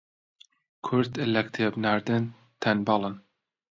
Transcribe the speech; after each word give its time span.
کورد 0.85 1.13
لە 1.33 1.41
کتێب 1.47 1.73
ناردن 1.83 2.23
تەنبەڵن 2.61 3.15